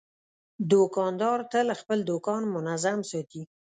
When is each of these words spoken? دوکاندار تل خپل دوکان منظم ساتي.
دوکاندار 0.71 1.39
تل 1.51 1.67
خپل 1.79 1.99
دوکان 2.09 2.43
منظم 2.55 2.99
ساتي. 3.11 3.41